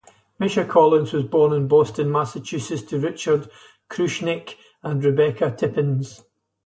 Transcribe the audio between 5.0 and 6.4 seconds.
Rebecca Tippens.